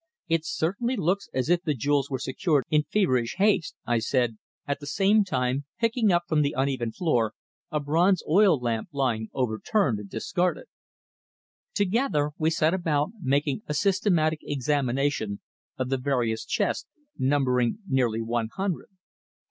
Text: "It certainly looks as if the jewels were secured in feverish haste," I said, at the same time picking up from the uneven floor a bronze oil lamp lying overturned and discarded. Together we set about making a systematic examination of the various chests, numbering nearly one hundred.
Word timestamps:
"It 0.27 0.43
certainly 0.45 0.95
looks 0.95 1.29
as 1.31 1.47
if 1.47 1.61
the 1.61 1.75
jewels 1.75 2.09
were 2.09 2.17
secured 2.17 2.63
in 2.71 2.81
feverish 2.91 3.35
haste," 3.37 3.75
I 3.85 3.99
said, 3.99 4.39
at 4.67 4.79
the 4.79 4.87
same 4.87 5.23
time 5.23 5.65
picking 5.79 6.11
up 6.11 6.23
from 6.27 6.41
the 6.41 6.55
uneven 6.57 6.91
floor 6.91 7.35
a 7.69 7.79
bronze 7.79 8.23
oil 8.27 8.59
lamp 8.59 8.89
lying 8.93 9.29
overturned 9.31 9.99
and 9.99 10.09
discarded. 10.09 10.65
Together 11.75 12.31
we 12.39 12.49
set 12.49 12.73
about 12.73 13.11
making 13.21 13.61
a 13.67 13.75
systematic 13.75 14.39
examination 14.41 15.39
of 15.77 15.89
the 15.89 15.99
various 15.99 16.45
chests, 16.45 16.87
numbering 17.19 17.77
nearly 17.87 18.23
one 18.23 18.49
hundred. 18.51 18.87